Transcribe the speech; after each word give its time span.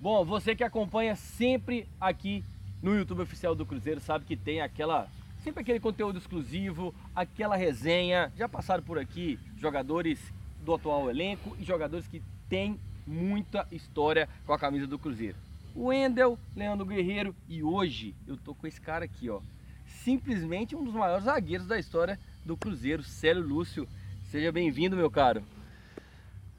Bom, 0.00 0.24
você 0.24 0.56
que 0.56 0.64
acompanha 0.64 1.14
sempre 1.14 1.86
aqui 2.00 2.42
no 2.82 2.96
YouTube 2.96 3.20
oficial 3.20 3.54
do 3.54 3.66
Cruzeiro 3.66 4.00
sabe 4.00 4.24
que 4.24 4.34
tem 4.34 4.62
aquela 4.62 5.06
sempre 5.44 5.60
aquele 5.60 5.78
conteúdo 5.78 6.18
exclusivo, 6.18 6.94
aquela 7.14 7.54
resenha. 7.54 8.32
Já 8.34 8.48
passaram 8.48 8.82
por 8.82 8.98
aqui 8.98 9.38
jogadores 9.58 10.18
do 10.64 10.72
atual 10.72 11.10
elenco 11.10 11.54
e 11.60 11.64
jogadores 11.64 12.08
que 12.08 12.22
têm 12.48 12.80
muita 13.06 13.66
história 13.70 14.26
com 14.46 14.54
a 14.54 14.58
camisa 14.58 14.86
do 14.86 14.98
Cruzeiro. 14.98 15.36
O 15.74 15.88
Wendel, 15.88 16.38
Leandro 16.56 16.86
Guerreiro 16.86 17.36
e 17.46 17.62
hoje 17.62 18.14
eu 18.26 18.38
tô 18.38 18.54
com 18.54 18.66
esse 18.66 18.80
cara 18.80 19.04
aqui, 19.04 19.28
ó. 19.28 19.42
Simplesmente 19.84 20.74
um 20.74 20.82
dos 20.82 20.94
maiores 20.94 21.26
zagueiros 21.26 21.66
da 21.66 21.78
história 21.78 22.18
do 22.42 22.56
Cruzeiro, 22.56 23.02
Célio 23.02 23.42
Lúcio. 23.42 23.86
Seja 24.30 24.50
bem-vindo, 24.50 24.96
meu 24.96 25.10
caro. 25.10 25.42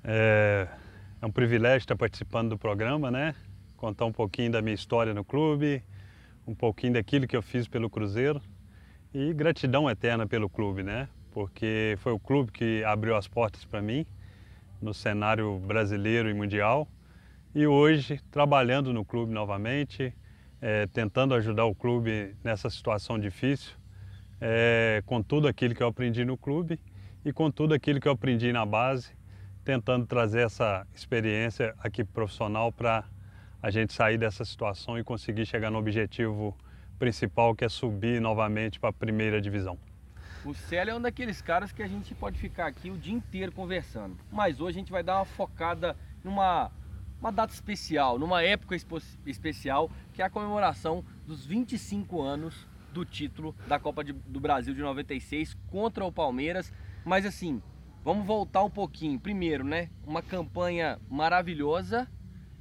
É, 0.03 0.67
é 1.21 1.25
um 1.25 1.31
privilégio 1.31 1.79
estar 1.79 1.95
participando 1.95 2.49
do 2.49 2.57
programa, 2.57 3.11
né? 3.11 3.35
Contar 3.77 4.05
um 4.05 4.11
pouquinho 4.11 4.51
da 4.51 4.61
minha 4.61 4.73
história 4.73 5.13
no 5.13 5.23
clube, 5.23 5.83
um 6.47 6.55
pouquinho 6.55 6.93
daquilo 6.93 7.27
que 7.27 7.37
eu 7.37 7.43
fiz 7.43 7.67
pelo 7.67 7.91
Cruzeiro 7.91 8.41
e 9.13 9.31
gratidão 9.31 9.87
eterna 9.87 10.25
pelo 10.25 10.49
clube, 10.49 10.81
né? 10.81 11.07
Porque 11.31 11.95
foi 11.99 12.11
o 12.11 12.19
clube 12.19 12.51
que 12.51 12.83
abriu 12.83 13.15
as 13.15 13.27
portas 13.27 13.63
para 13.63 13.83
mim 13.83 14.03
no 14.81 14.95
cenário 14.95 15.59
brasileiro 15.59 16.27
e 16.27 16.33
mundial 16.33 16.87
e 17.53 17.67
hoje 17.67 18.19
trabalhando 18.31 18.91
no 18.91 19.05
clube 19.05 19.31
novamente, 19.31 20.11
é, 20.59 20.87
tentando 20.87 21.35
ajudar 21.35 21.65
o 21.65 21.75
clube 21.75 22.35
nessa 22.43 22.67
situação 22.67 23.19
difícil, 23.19 23.73
é, 24.39 25.03
com 25.05 25.21
tudo 25.21 25.47
aquilo 25.47 25.75
que 25.75 25.83
eu 25.83 25.87
aprendi 25.87 26.25
no 26.25 26.35
clube 26.35 26.79
e 27.23 27.31
com 27.31 27.51
tudo 27.51 27.75
aquilo 27.75 27.99
que 27.99 28.07
eu 28.07 28.13
aprendi 28.13 28.51
na 28.51 28.65
base, 28.65 29.11
tentando 29.63 30.05
trazer 30.05 30.41
essa 30.45 30.85
experiência 30.93 31.73
aqui 31.79 32.03
profissional 32.03 32.71
para 32.71 33.03
a 33.61 33.69
gente 33.69 33.93
sair 33.93 34.17
dessa 34.17 34.43
situação 34.43 34.97
e 34.97 35.03
conseguir 35.03 35.45
chegar 35.45 35.69
no 35.69 35.77
objetivo 35.77 36.57
principal 36.97 37.55
que 37.55 37.65
é 37.65 37.69
subir 37.69 38.19
novamente 38.19 38.79
para 38.79 38.89
a 38.89 38.93
primeira 38.93 39.41
divisão. 39.41 39.77
O 40.43 40.53
Célio 40.53 40.91
é 40.91 40.95
um 40.95 41.01
daqueles 41.01 41.41
caras 41.41 41.71
que 41.71 41.83
a 41.83 41.87
gente 41.87 42.15
pode 42.15 42.39
ficar 42.39 42.65
aqui 42.65 42.89
o 42.89 42.97
dia 42.97 43.13
inteiro 43.13 43.51
conversando, 43.51 44.17
mas 44.31 44.59
hoje 44.59 44.77
a 44.77 44.79
gente 44.79 44.91
vai 44.91 45.03
dar 45.03 45.17
uma 45.17 45.25
focada 45.25 45.95
numa 46.23 46.71
uma 47.19 47.31
data 47.31 47.53
especial, 47.53 48.17
numa 48.17 48.41
época 48.41 48.75
especial, 49.27 49.91
que 50.11 50.23
é 50.23 50.25
a 50.25 50.29
comemoração 50.29 51.05
dos 51.27 51.45
25 51.45 52.19
anos 52.19 52.67
do 52.91 53.05
título 53.05 53.55
da 53.67 53.79
Copa 53.79 54.03
de, 54.03 54.11
do 54.11 54.39
Brasil 54.39 54.73
de 54.73 54.81
96 54.81 55.55
contra 55.67 56.03
o 56.03 56.11
Palmeiras. 56.11 56.73
Mas 57.05 57.23
assim, 57.23 57.61
vamos 58.03 58.25
voltar 58.25 58.63
um 58.63 58.69
pouquinho. 58.69 59.19
Primeiro, 59.19 59.63
né? 59.63 59.89
Uma 60.05 60.21
campanha 60.21 60.99
maravilhosa 61.09 62.07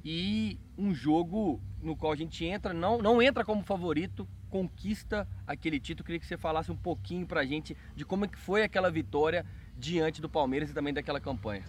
e 0.03 0.59
um 0.77 0.93
jogo 0.93 1.61
no 1.81 1.95
qual 1.95 2.13
a 2.13 2.15
gente 2.15 2.45
entra, 2.45 2.73
não, 2.73 2.99
não 2.99 3.21
entra 3.21 3.43
como 3.43 3.63
favorito, 3.63 4.27
conquista 4.49 5.27
aquele 5.47 5.79
título. 5.79 6.05
Queria 6.05 6.19
que 6.19 6.25
você 6.25 6.37
falasse 6.37 6.71
um 6.71 6.75
pouquinho 6.75 7.25
pra 7.25 7.45
gente 7.45 7.75
de 7.95 8.05
como 8.05 8.25
é 8.25 8.27
que 8.27 8.37
foi 8.37 8.63
aquela 8.63 8.91
vitória 8.91 9.45
diante 9.77 10.21
do 10.21 10.29
Palmeiras 10.29 10.69
e 10.69 10.73
também 10.73 10.93
daquela 10.93 11.19
campanha. 11.19 11.63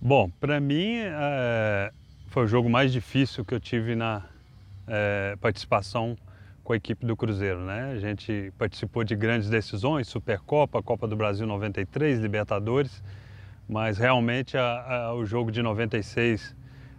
Bom, 0.00 0.30
para 0.30 0.60
mim 0.60 0.98
é, 0.98 1.92
foi 2.28 2.44
o 2.44 2.46
jogo 2.46 2.68
mais 2.68 2.92
difícil 2.92 3.44
que 3.44 3.54
eu 3.54 3.60
tive 3.60 3.94
na 3.94 4.22
é, 4.86 5.36
participação 5.40 6.16
com 6.64 6.72
a 6.72 6.76
equipe 6.76 7.04
do 7.04 7.14
Cruzeiro, 7.14 7.60
né? 7.60 7.92
A 7.92 7.98
gente 7.98 8.50
participou 8.58 9.04
de 9.04 9.14
grandes 9.14 9.50
decisões, 9.50 10.08
Supercopa, 10.08 10.82
Copa 10.82 11.06
do 11.06 11.14
Brasil 11.14 11.46
93, 11.46 12.18
Libertadores, 12.18 13.02
mas 13.68 13.98
realmente 13.98 14.56
a, 14.56 15.04
a, 15.08 15.14
o 15.14 15.26
jogo 15.26 15.52
de 15.52 15.60
96 15.62 16.56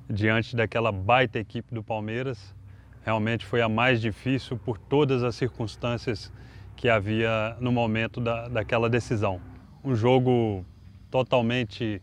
diante 0.07 0.55
daquela 0.55 0.91
baita 0.91 1.39
equipe 1.39 1.73
do 1.73 1.83
Palmeiras 1.83 2.55
realmente 3.03 3.43
foi 3.43 3.61
a 3.61 3.67
mais 3.67 3.99
difícil 3.99 4.55
por 4.55 4.77
todas 4.77 5.23
as 5.23 5.35
circunstâncias 5.35 6.31
que 6.75 6.87
havia 6.87 7.57
no 7.59 7.71
momento 7.71 8.21
da, 8.21 8.47
daquela 8.47 8.87
decisão. 8.87 9.41
Um 9.83 9.95
jogo 9.95 10.63
totalmente 11.09 12.01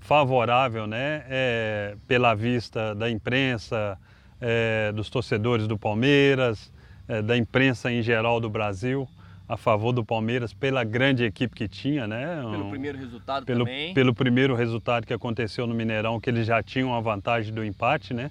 favorável, 0.00 0.86
né, 0.86 1.24
é, 1.28 1.96
pela 2.06 2.34
vista 2.34 2.94
da 2.94 3.10
imprensa, 3.10 3.98
é, 4.40 4.92
dos 4.92 5.10
torcedores 5.10 5.66
do 5.66 5.78
Palmeiras, 5.78 6.72
é, 7.06 7.22
da 7.22 7.36
imprensa 7.36 7.90
em 7.90 8.02
geral 8.02 8.40
do 8.40 8.48
Brasil, 8.48 9.08
a 9.48 9.56
favor 9.56 9.92
do 9.92 10.04
Palmeiras 10.04 10.52
pela 10.52 10.84
grande 10.84 11.24
equipe 11.24 11.54
que 11.54 11.66
tinha, 11.66 12.06
né? 12.06 12.42
Um, 12.44 12.50
pelo 12.50 12.70
primeiro 12.70 12.98
resultado 12.98 13.46
pelo, 13.46 13.64
também. 13.64 13.94
Pelo 13.94 14.14
primeiro 14.14 14.54
resultado 14.54 15.06
que 15.06 15.14
aconteceu 15.14 15.66
no 15.66 15.74
Mineirão, 15.74 16.20
que 16.20 16.28
eles 16.28 16.46
já 16.46 16.62
tinham 16.62 16.94
a 16.94 17.00
vantagem 17.00 17.52
do 17.52 17.64
empate, 17.64 18.12
né? 18.12 18.30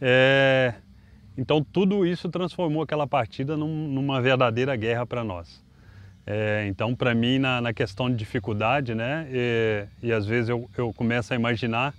É, 0.00 0.74
então 1.36 1.64
tudo 1.64 2.04
isso 2.04 2.28
transformou 2.28 2.82
aquela 2.82 3.06
partida 3.06 3.56
num, 3.56 3.88
numa 3.88 4.20
verdadeira 4.20 4.74
guerra 4.74 5.06
para 5.06 5.22
nós. 5.22 5.62
É, 6.30 6.66
então, 6.68 6.94
para 6.94 7.14
mim, 7.14 7.38
na, 7.38 7.58
na, 7.58 7.72
questão 7.72 8.10
de 8.10 8.16
dificuldade, 8.16 8.94
né, 8.94 9.26
e, 9.30 9.86
e 10.02 10.12
às 10.12 10.26
vezes 10.26 10.50
eu, 10.50 10.68
eu, 10.76 10.92
começo 10.92 11.32
a 11.32 11.36
imaginar, 11.36 11.94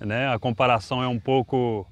né, 0.00 0.32
a 0.32 0.38
comparação 0.38 1.02
é 1.02 1.06
um 1.06 1.18
pouco 1.18 1.86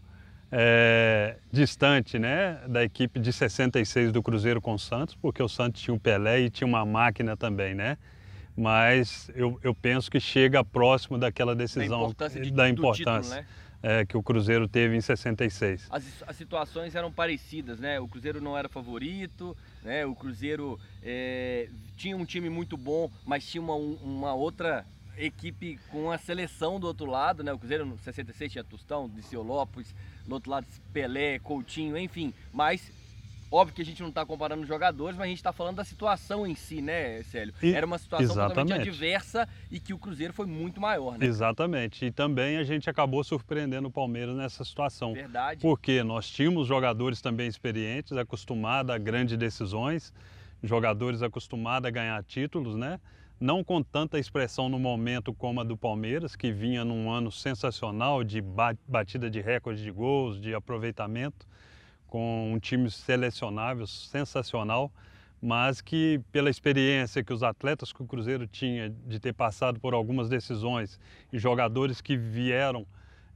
é, 0.50 1.36
distante, 1.52 2.18
né, 2.18 2.60
da 2.68 2.84
equipe 2.84 3.18
de 3.18 3.32
66 3.32 4.12
do 4.12 4.22
Cruzeiro 4.22 4.60
com 4.60 4.74
o 4.74 4.78
Santos, 4.78 5.14
porque 5.14 5.42
o 5.42 5.48
Santos 5.48 5.82
tinha 5.82 5.94
o 5.94 6.00
Pelé 6.00 6.40
e 6.40 6.50
tinha 6.50 6.66
uma 6.66 6.84
máquina 6.84 7.36
também, 7.36 7.74
né, 7.74 7.98
mas 8.56 9.30
eu, 9.34 9.58
eu 9.62 9.74
penso 9.74 10.10
que 10.10 10.20
chega 10.20 10.64
próximo 10.64 11.18
daquela 11.18 11.54
decisão 11.54 11.88
da 11.88 12.04
importância, 12.04 12.40
de, 12.40 12.50
da 12.50 12.68
importância. 12.68 13.36
Título, 13.36 13.40
né? 13.42 13.46
é, 13.82 14.04
que 14.04 14.16
o 14.16 14.22
Cruzeiro 14.22 14.66
teve 14.66 14.96
em 14.96 15.00
66. 15.00 15.86
As, 15.90 16.04
as, 16.26 16.36
situações 16.36 16.94
eram 16.94 17.12
parecidas, 17.12 17.78
né? 17.78 18.00
O 18.00 18.08
Cruzeiro 18.08 18.40
não 18.40 18.58
era 18.58 18.68
favorito, 18.68 19.56
né? 19.82 20.04
O 20.04 20.14
Cruzeiro 20.14 20.78
é, 21.02 21.68
tinha 21.96 22.16
um 22.16 22.24
time 22.24 22.50
muito 22.50 22.76
bom, 22.76 23.10
mas 23.24 23.46
tinha 23.46 23.62
uma, 23.62 23.74
uma 23.74 24.34
outra 24.34 24.84
equipe 25.16 25.78
com 25.90 26.10
a 26.10 26.18
seleção 26.18 26.78
do 26.80 26.86
outro 26.86 27.06
lado, 27.06 27.44
né? 27.44 27.52
O 27.52 27.58
Cruzeiro 27.58 27.86
no 27.86 27.98
66 27.98 28.52
tinha 28.52 28.64
Tostão, 28.64 29.08
Diceu 29.08 29.42
No 30.26 30.34
outro 30.34 30.50
lado 30.50 30.66
Pelé, 30.92 31.38
Coutinho, 31.38 31.96
enfim. 31.96 32.34
Mas 32.52 32.92
Óbvio 33.50 33.76
que 33.76 33.82
a 33.82 33.84
gente 33.84 34.02
não 34.02 34.08
está 34.08 34.26
comparando 34.26 34.66
jogadores, 34.66 35.16
mas 35.16 35.26
a 35.26 35.28
gente 35.28 35.38
está 35.38 35.52
falando 35.52 35.76
da 35.76 35.84
situação 35.84 36.46
em 36.46 36.54
si, 36.54 36.82
né, 36.82 37.22
Célio? 37.22 37.54
E, 37.62 37.72
Era 37.72 37.86
uma 37.86 37.96
situação 37.96 38.26
exatamente. 38.26 38.54
totalmente 38.54 38.88
adversa 38.88 39.48
e 39.70 39.78
que 39.78 39.94
o 39.94 39.98
Cruzeiro 39.98 40.32
foi 40.32 40.46
muito 40.46 40.80
maior, 40.80 41.16
né? 41.16 41.26
Exatamente. 41.26 42.04
E 42.04 42.10
também 42.10 42.56
a 42.56 42.64
gente 42.64 42.90
acabou 42.90 43.22
surpreendendo 43.22 43.86
o 43.86 43.90
Palmeiras 43.90 44.36
nessa 44.36 44.64
situação. 44.64 45.14
Verdade. 45.14 45.60
Porque 45.60 46.02
nós 46.02 46.28
tínhamos 46.28 46.66
jogadores 46.66 47.20
também 47.20 47.46
experientes, 47.46 48.16
acostumados 48.16 48.92
a 48.92 48.98
grandes 48.98 49.36
decisões, 49.38 50.12
jogadores 50.62 51.22
acostumados 51.22 51.86
a 51.86 51.90
ganhar 51.90 52.22
títulos, 52.24 52.74
né? 52.74 52.98
Não 53.38 53.62
com 53.62 53.82
tanta 53.82 54.18
expressão 54.18 54.66
no 54.66 54.78
momento 54.78 55.34
como 55.34 55.60
a 55.60 55.64
do 55.64 55.76
Palmeiras, 55.76 56.34
que 56.34 56.50
vinha 56.50 56.84
num 56.84 57.10
ano 57.10 57.30
sensacional 57.30 58.24
de 58.24 58.42
batida 58.88 59.28
de 59.28 59.42
recorde 59.42 59.82
de 59.82 59.90
gols, 59.90 60.40
de 60.40 60.54
aproveitamento 60.54 61.46
com 62.06 62.52
um 62.54 62.58
time 62.58 62.90
selecionável, 62.90 63.86
sensacional, 63.86 64.90
mas 65.42 65.82
que 65.82 66.18
pela 66.32 66.48
experiência 66.48 67.22
que 67.22 67.32
os 67.32 67.42
atletas 67.42 67.92
que 67.92 68.02
o 68.02 68.06
Cruzeiro 68.06 68.46
tinha 68.46 68.88
de 68.88 69.20
ter 69.20 69.34
passado 69.34 69.78
por 69.78 69.92
algumas 69.92 70.30
decisões 70.30 70.98
e 71.30 71.38
jogadores 71.38 72.00
que 72.00 72.16
vieram 72.16 72.86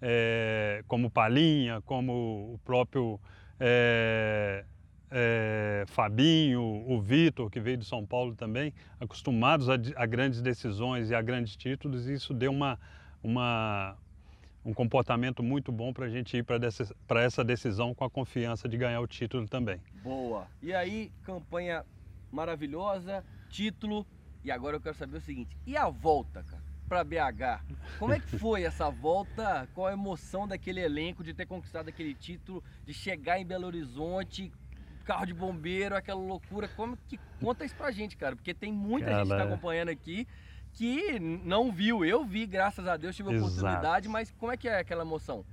é, 0.00 0.82
como 0.88 1.10
Palinha, 1.10 1.82
como 1.82 2.54
o 2.54 2.60
próprio 2.64 3.20
é, 3.58 4.64
é, 5.10 5.84
Fabinho, 5.88 6.62
o 6.62 7.00
Vitor, 7.00 7.50
que 7.50 7.60
veio 7.60 7.76
de 7.76 7.84
São 7.84 8.06
Paulo 8.06 8.34
também, 8.34 8.72
acostumados 9.00 9.68
a, 9.68 9.74
a 9.96 10.06
grandes 10.06 10.40
decisões 10.40 11.10
e 11.10 11.14
a 11.14 11.20
grandes 11.20 11.56
títulos, 11.56 12.08
e 12.08 12.14
isso 12.14 12.32
deu 12.32 12.52
uma, 12.52 12.78
uma, 13.22 13.96
um 14.64 14.72
comportamento 14.72 15.42
muito 15.42 15.72
bom 15.72 15.92
para 15.92 16.06
a 16.06 16.08
gente 16.08 16.36
ir 16.36 16.44
para 16.44 17.22
essa 17.22 17.42
decisão 17.42 17.94
com 17.94 18.04
a 18.04 18.10
confiança 18.10 18.68
de 18.68 18.76
ganhar 18.76 19.00
o 19.00 19.06
título 19.06 19.48
também. 19.48 19.80
Boa! 20.02 20.46
E 20.62 20.72
aí, 20.72 21.12
campanha 21.24 21.84
maravilhosa, 22.30 23.24
título. 23.48 24.06
E 24.44 24.50
agora 24.50 24.76
eu 24.76 24.80
quero 24.80 24.94
saber 24.94 25.18
o 25.18 25.20
seguinte: 25.20 25.56
e 25.66 25.76
a 25.76 25.88
volta, 25.88 26.42
cara, 26.44 26.62
para 26.88 27.04
BH? 27.04 27.64
Como 27.98 28.12
é 28.12 28.20
que 28.20 28.26
foi 28.38 28.62
essa 28.62 28.90
volta? 28.90 29.68
Qual 29.74 29.86
a 29.86 29.92
emoção 29.92 30.46
daquele 30.46 30.80
elenco 30.80 31.22
de 31.22 31.34
ter 31.34 31.46
conquistado 31.46 31.88
aquele 31.88 32.14
título, 32.14 32.62
de 32.86 32.94
chegar 32.94 33.38
em 33.38 33.44
Belo 33.44 33.66
Horizonte, 33.66 34.52
carro 35.04 35.26
de 35.26 35.34
bombeiro, 35.34 35.96
aquela 35.96 36.20
loucura? 36.20 36.68
Como 36.68 36.96
que 37.08 37.18
conta 37.40 37.64
isso 37.64 37.74
pra 37.74 37.90
gente, 37.90 38.16
cara? 38.16 38.36
Porque 38.36 38.54
tem 38.54 38.72
muita 38.72 39.06
cara... 39.06 39.18
gente 39.18 39.28
que 39.28 39.34
está 39.34 39.44
acompanhando 39.44 39.88
aqui 39.88 40.26
que 40.72 41.18
não 41.18 41.72
viu. 41.72 42.04
Eu 42.04 42.24
vi, 42.24 42.46
graças 42.46 42.86
a 42.86 42.96
Deus, 42.96 43.16
tive 43.16 43.34
a 43.34 43.38
oportunidade, 43.38 44.08
mas 44.08 44.30
como 44.32 44.52
é 44.52 44.56
que 44.56 44.68
é 44.68 44.78
aquela 44.78 45.02
emoção? 45.02 45.44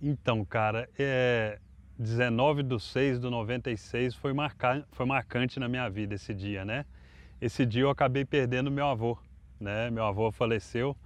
Então, 0.00 0.44
cara, 0.44 0.88
é... 0.98 1.58
19 1.96 2.64
de 2.64 2.80
6 2.80 3.20
do 3.20 3.30
96 3.30 4.16
foi, 4.16 4.32
marca... 4.32 4.84
foi 4.90 5.06
marcante 5.06 5.60
na 5.60 5.68
minha 5.68 5.88
vida 5.88 6.14
esse 6.14 6.34
dia, 6.34 6.64
né? 6.64 6.84
Esse 7.40 7.64
dia 7.64 7.82
eu 7.82 7.90
acabei 7.90 8.24
perdendo 8.24 8.70
meu 8.70 8.86
avô, 8.86 9.16
né? 9.60 9.90
Meu 9.90 10.04
avô 10.04 10.32
faleceu 10.32 10.96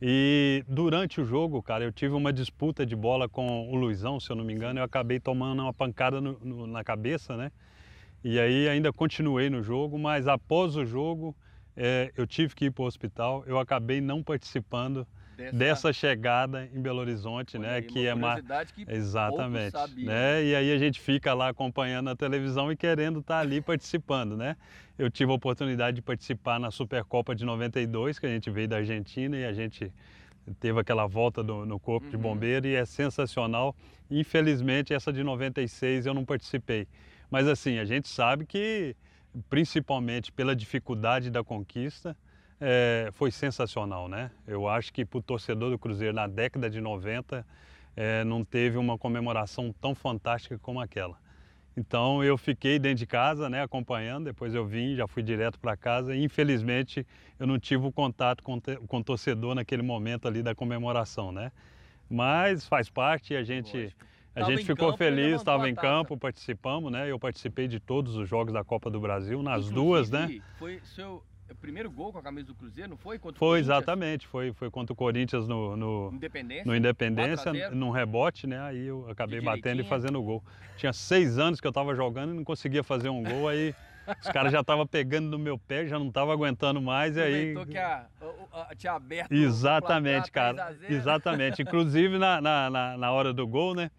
E 0.00 0.64
durante 0.68 1.20
o 1.20 1.24
jogo, 1.24 1.60
cara, 1.60 1.84
eu 1.84 1.92
tive 1.92 2.14
uma 2.14 2.32
disputa 2.32 2.86
de 2.86 2.94
bola 2.94 3.28
com 3.28 3.68
o 3.68 3.74
Luizão, 3.74 4.20
se 4.20 4.30
eu 4.30 4.36
não 4.36 4.44
me 4.44 4.52
engano, 4.52 4.78
eu 4.78 4.84
acabei 4.84 5.18
tomando 5.18 5.62
uma 5.62 5.74
pancada 5.74 6.20
no, 6.20 6.38
no, 6.40 6.66
na 6.66 6.84
cabeça, 6.84 7.36
né? 7.36 7.50
E 8.22 8.38
aí 8.38 8.68
ainda 8.68 8.92
continuei 8.92 9.50
no 9.50 9.62
jogo, 9.62 9.98
mas 9.98 10.28
após 10.28 10.76
o 10.76 10.84
jogo 10.84 11.36
é, 11.76 12.12
eu 12.16 12.26
tive 12.26 12.54
que 12.54 12.66
ir 12.66 12.70
para 12.70 12.82
o 12.82 12.86
hospital, 12.86 13.44
eu 13.46 13.58
acabei 13.58 14.00
não 14.00 14.22
participando 14.22 15.06
dessa, 15.38 15.56
dessa 15.56 15.92
chegada 15.92 16.68
em 16.74 16.82
Belo 16.82 16.98
Horizonte, 16.98 17.52
Foi 17.52 17.60
né? 17.60 17.80
Que 17.80 18.06
é 18.06 18.14
mais 18.14 18.44
exatamente, 18.88 19.76
né? 19.96 20.44
E 20.44 20.54
aí 20.54 20.72
a 20.72 20.78
gente 20.78 21.00
fica 21.00 21.32
lá 21.32 21.48
acompanhando 21.48 22.10
a 22.10 22.16
televisão 22.16 22.72
e 22.72 22.76
querendo 22.76 23.20
estar 23.20 23.36
tá 23.36 23.40
ali 23.40 23.60
participando, 23.60 24.36
né? 24.36 24.56
Eu 24.98 25.08
tive 25.08 25.30
a 25.30 25.34
oportunidade 25.34 25.96
de 25.96 26.02
participar 26.02 26.58
na 26.58 26.72
Supercopa 26.72 27.34
de 27.34 27.44
92, 27.44 28.18
que 28.18 28.26
a 28.26 28.28
gente 28.28 28.50
veio 28.50 28.66
da 28.66 28.78
Argentina 28.78 29.36
e 29.36 29.44
a 29.44 29.52
gente 29.52 29.92
teve 30.58 30.80
aquela 30.80 31.06
volta 31.06 31.42
do, 31.42 31.64
no 31.64 31.78
corpo 31.78 32.06
uhum. 32.06 32.10
de 32.10 32.16
bombeiro 32.16 32.66
e 32.66 32.74
é 32.74 32.84
sensacional. 32.84 33.76
Infelizmente 34.10 34.92
essa 34.92 35.12
de 35.12 35.22
96 35.22 36.06
eu 36.06 36.14
não 36.14 36.24
participei, 36.24 36.88
mas 37.30 37.46
assim 37.46 37.78
a 37.78 37.84
gente 37.84 38.08
sabe 38.08 38.44
que 38.44 38.96
principalmente 39.48 40.32
pela 40.32 40.56
dificuldade 40.56 41.30
da 41.30 41.44
conquista, 41.44 42.16
é, 42.60 43.10
foi 43.12 43.30
sensacional, 43.30 44.08
né? 44.08 44.30
Eu 44.46 44.68
acho 44.68 44.92
que 44.92 45.04
para 45.04 45.18
o 45.18 45.22
torcedor 45.22 45.70
do 45.70 45.78
Cruzeiro 45.78 46.14
na 46.14 46.26
década 46.26 46.68
de 46.68 46.80
90 46.80 47.46
é, 47.96 48.24
não 48.24 48.44
teve 48.44 48.76
uma 48.78 48.98
comemoração 48.98 49.74
tão 49.80 49.94
fantástica 49.94 50.58
como 50.58 50.80
aquela. 50.80 51.16
Então 51.76 52.24
eu 52.24 52.36
fiquei 52.36 52.78
dentro 52.78 52.98
de 52.98 53.06
casa, 53.06 53.48
né, 53.48 53.62
acompanhando. 53.62 54.24
Depois 54.24 54.54
eu 54.54 54.66
vim, 54.66 54.96
já 54.96 55.06
fui 55.06 55.22
direto 55.22 55.58
para 55.60 55.76
casa. 55.76 56.14
E, 56.14 56.24
infelizmente 56.24 57.06
eu 57.38 57.46
não 57.46 57.58
tive 57.58 57.86
o 57.86 57.92
contato 57.92 58.42
com, 58.42 58.60
com 58.60 58.98
o 58.98 59.04
torcedor 59.04 59.54
naquele 59.54 59.82
momento 59.82 60.26
ali 60.26 60.42
da 60.42 60.54
comemoração, 60.54 61.30
né? 61.30 61.52
Mas 62.10 62.66
faz 62.66 62.90
parte. 62.90 63.36
A 63.36 63.44
gente 63.44 63.76
Lógico. 63.76 64.08
A 64.34 64.42
gente 64.44 64.64
ficou 64.64 64.96
feliz, 64.96 65.36
estava 65.36 65.68
em 65.68 65.74
campo, 65.74 66.16
participamos, 66.16 66.92
né? 66.92 67.10
Eu 67.10 67.18
participei 67.18 67.66
de 67.66 67.80
todos 67.80 68.14
os 68.14 68.28
jogos 68.28 68.52
da 68.52 68.62
Copa 68.62 68.88
do 68.88 69.00
Brasil, 69.00 69.42
nas 69.42 69.66
Inclusive, 69.66 69.74
duas, 69.74 70.10
né? 70.10 70.40
Foi 70.58 70.80
seu 70.84 71.24
primeiro 71.54 71.90
gol 71.90 72.12
com 72.12 72.18
a 72.18 72.22
camisa 72.22 72.46
do 72.46 72.54
Cruzeiro, 72.54 72.90
não 72.90 72.96
foi? 72.96 73.18
Contra 73.18 73.38
foi, 73.38 73.60
exatamente. 73.60 74.26
Foi, 74.26 74.52
foi 74.52 74.70
contra 74.70 74.92
o 74.92 74.96
Corinthians 74.96 75.48
no, 75.48 75.76
no 75.76 76.10
Independência, 76.12 76.64
no 76.64 76.76
Independência 76.76 77.52
num 77.70 77.90
rebote, 77.90 78.46
né? 78.46 78.60
Aí 78.60 78.86
eu 78.86 79.08
acabei 79.10 79.40
batendo 79.40 79.80
e 79.80 79.84
fazendo 79.84 80.18
o 80.18 80.22
gol. 80.22 80.44
Tinha 80.76 80.92
seis 80.92 81.38
anos 81.38 81.60
que 81.60 81.66
eu 81.66 81.70
estava 81.70 81.94
jogando 81.94 82.32
e 82.32 82.36
não 82.36 82.44
conseguia 82.44 82.82
fazer 82.82 83.08
um 83.08 83.22
gol, 83.22 83.48
aí 83.48 83.74
os 84.22 84.28
caras 84.28 84.52
já 84.52 84.60
estavam 84.60 84.86
pegando 84.86 85.28
no 85.28 85.38
meu 85.38 85.58
pé, 85.58 85.86
já 85.86 85.98
não 85.98 86.08
estavam 86.08 86.32
aguentando 86.32 86.80
mais, 86.80 87.16
e 87.16 87.20
aí... 87.20 87.54
que 87.66 87.78
a, 87.78 88.06
a, 88.52 88.62
a, 88.62 88.74
tinha 88.74 88.92
aberto 88.92 89.32
Exatamente, 89.32 90.30
cara. 90.30 90.76
Exatamente. 90.88 91.62
Inclusive 91.62 92.18
na, 92.18 92.40
na, 92.40 92.70
na, 92.70 92.96
na 92.96 93.12
hora 93.12 93.32
do 93.32 93.46
gol, 93.46 93.74
né? 93.74 93.90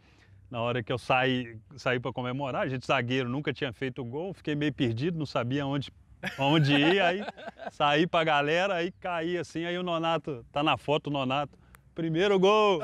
na 0.50 0.62
hora 0.62 0.82
que 0.82 0.92
eu 0.92 0.98
saí, 0.98 1.58
saí 1.78 2.00
para 2.00 2.12
comemorar, 2.12 2.64
a 2.64 2.68
gente 2.68 2.86
zagueiro 2.86 3.30
nunca 3.30 3.54
tinha 3.54 3.72
feito 3.72 4.04
gol, 4.04 4.34
fiquei 4.34 4.56
meio 4.56 4.74
perdido, 4.74 5.18
não 5.18 5.26
sabia 5.26 5.66
onde, 5.66 5.92
onde 6.38 6.74
ir, 6.74 7.02
aí 7.02 7.24
saí 7.72 8.08
para 8.08 8.22
a 8.22 8.24
galera, 8.24 8.76
aí 8.76 8.92
caí 8.92 9.38
assim, 9.38 9.66
aí 9.66 9.78
o 9.78 9.84
Nonato, 9.84 10.46
tá 10.52 10.62
na 10.64 10.78
foto 10.78 11.08
o 11.08 11.12
Nonato, 11.12 11.58
primeiro 11.96 12.40
gol! 12.40 12.80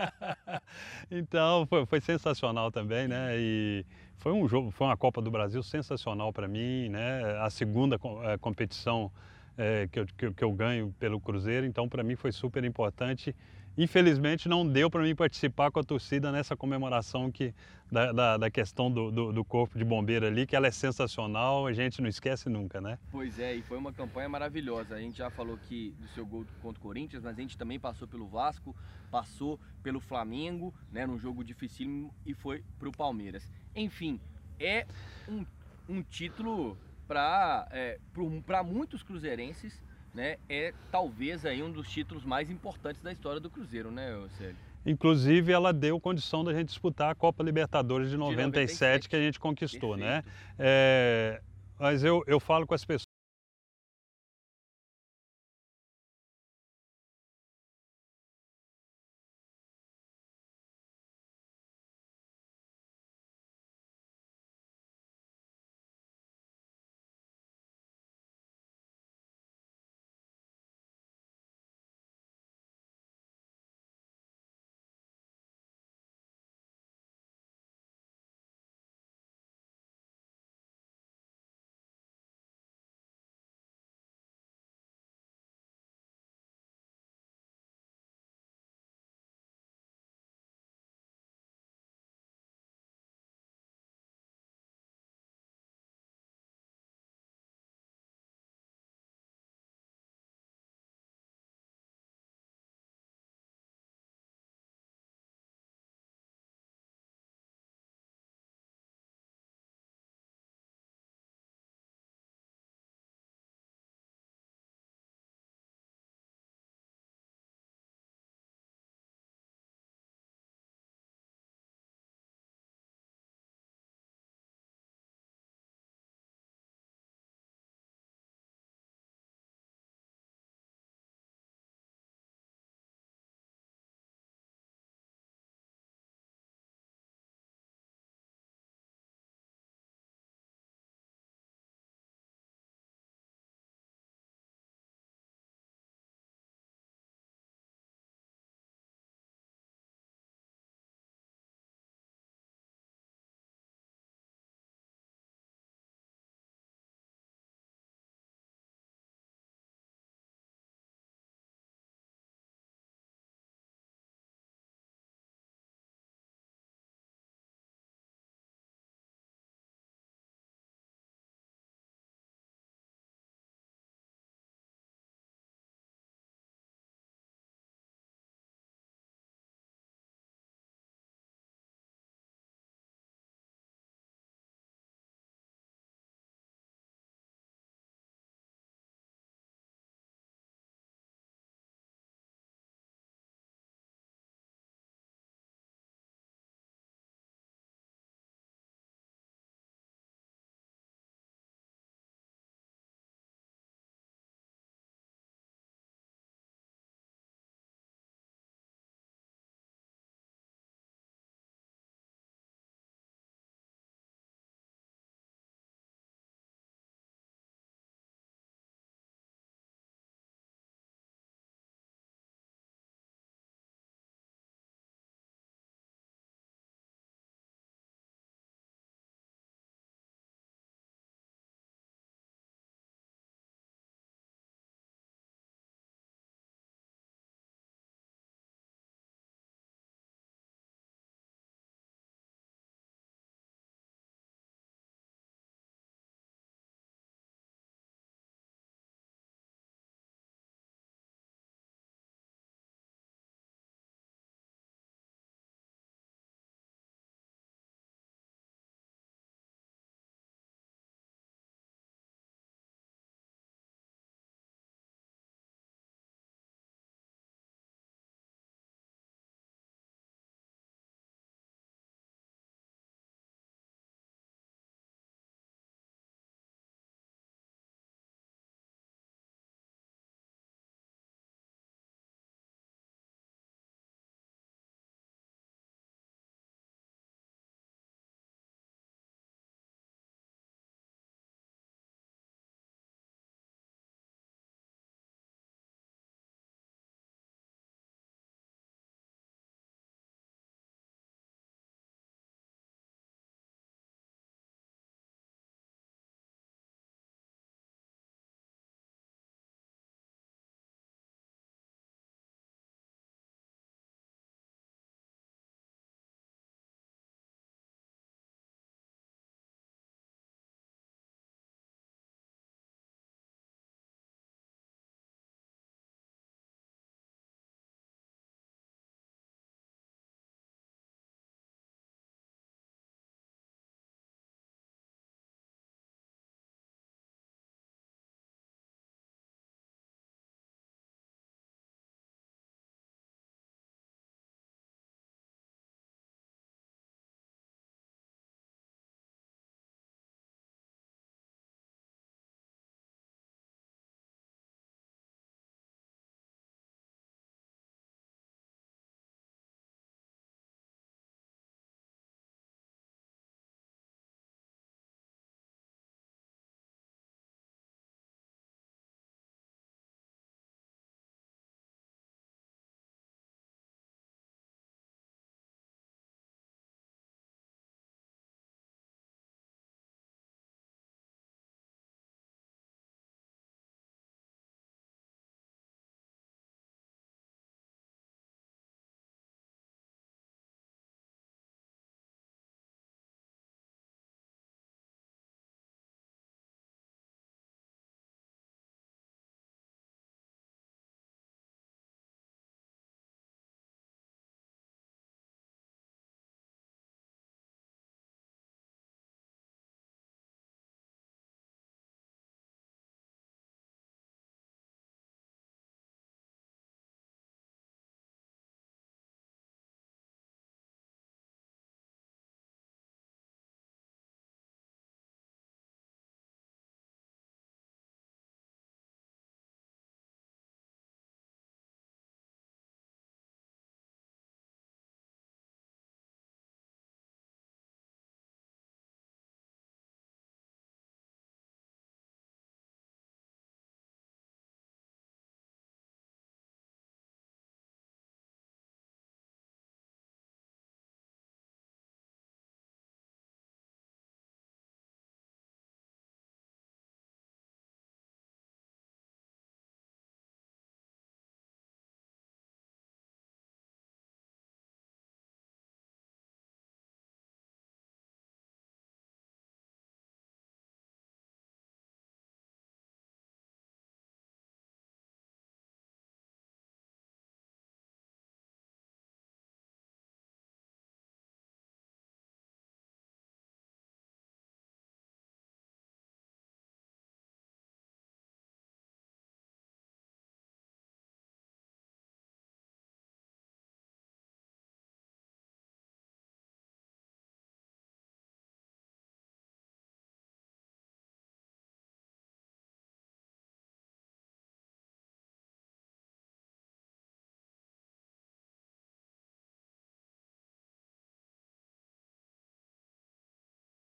então 1.10 1.66
foi, 1.66 1.86
foi, 1.86 2.00
sensacional 2.00 2.70
também, 2.70 3.08
né? 3.08 3.36
E 3.36 3.84
foi 4.16 4.32
um 4.32 4.48
jogo, 4.48 4.70
foi 4.70 4.86
uma 4.86 4.96
Copa 4.96 5.22
do 5.22 5.30
Brasil 5.30 5.62
sensacional 5.62 6.32
para 6.32 6.48
mim, 6.48 6.88
né? 6.88 7.38
A 7.40 7.50
segunda 7.50 7.98
é, 8.24 8.38
competição 8.38 9.10
é, 9.56 9.88
que, 9.90 10.00
eu, 10.00 10.06
que, 10.16 10.30
que 10.32 10.44
eu 10.44 10.52
ganho 10.52 10.94
pelo 10.98 11.20
Cruzeiro, 11.20 11.66
então 11.66 11.88
para 11.88 12.02
mim 12.02 12.16
foi 12.16 12.32
super 12.32 12.64
importante 12.64 13.34
Infelizmente 13.78 14.48
não 14.48 14.66
deu 14.66 14.90
para 14.90 15.04
mim 15.04 15.14
participar 15.14 15.70
com 15.70 15.78
a 15.78 15.84
torcida 15.84 16.32
nessa 16.32 16.56
comemoração 16.56 17.30
que, 17.30 17.54
da, 17.88 18.10
da, 18.10 18.36
da 18.36 18.50
questão 18.50 18.90
do, 18.90 19.08
do, 19.08 19.32
do, 19.32 19.44
corpo 19.44 19.78
de 19.78 19.84
bombeiro 19.84 20.26
ali, 20.26 20.48
que 20.48 20.56
ela 20.56 20.66
é 20.66 20.70
sensacional, 20.72 21.64
a 21.64 21.72
gente 21.72 22.02
não 22.02 22.08
esquece 22.08 22.48
nunca, 22.48 22.80
né? 22.80 22.98
Pois 23.08 23.38
é, 23.38 23.54
e 23.54 23.62
foi 23.62 23.78
uma 23.78 23.92
campanha 23.92 24.28
maravilhosa. 24.28 24.96
A 24.96 25.00
gente 25.00 25.18
já 25.18 25.30
falou 25.30 25.54
aqui 25.54 25.94
do 26.00 26.08
seu 26.08 26.26
gol 26.26 26.44
contra 26.60 26.80
o 26.80 26.82
Corinthians, 26.82 27.22
mas 27.22 27.38
a 27.38 27.40
gente 27.40 27.56
também 27.56 27.78
passou 27.78 28.08
pelo 28.08 28.26
Vasco, 28.26 28.74
passou 29.12 29.60
pelo 29.80 30.00
Flamengo, 30.00 30.74
né, 30.90 31.06
num 31.06 31.16
jogo 31.16 31.44
dificílimo 31.44 32.12
e 32.26 32.34
foi 32.34 32.64
para 32.80 32.88
o 32.88 32.92
Palmeiras. 32.92 33.48
Enfim, 33.76 34.20
é 34.58 34.88
um, 35.28 35.46
um 35.88 36.02
título 36.02 36.76
para 37.06 37.68
é, 37.70 38.00
muitos 38.66 39.04
cruzeirenses 39.04 39.80
né, 40.14 40.36
é 40.48 40.72
talvez 40.90 41.44
aí 41.44 41.62
um 41.62 41.70
dos 41.70 41.88
títulos 41.88 42.24
mais 42.24 42.50
importantes 42.50 43.02
da 43.02 43.12
história 43.12 43.40
do 43.40 43.50
Cruzeiro, 43.50 43.90
né, 43.90 44.10
Célio? 44.36 44.56
Inclusive, 44.86 45.52
ela 45.52 45.72
deu 45.72 46.00
condição 46.00 46.42
da 46.42 46.54
gente 46.54 46.68
disputar 46.68 47.10
a 47.10 47.14
Copa 47.14 47.42
Libertadores 47.42 48.10
de 48.10 48.16
97, 48.16 48.36
de 48.36 48.46
97. 48.46 49.08
que 49.08 49.16
a 49.16 49.20
gente 49.20 49.38
conquistou, 49.38 49.96
né? 49.96 50.22
Perfeito. 50.22 50.26
né? 50.26 50.32
É, 50.58 51.42
mas 51.78 52.02
eu, 52.02 52.22
eu 52.26 52.40
falo 52.40 52.66
com 52.66 52.74
as 52.74 52.84
pessoas 52.84 53.07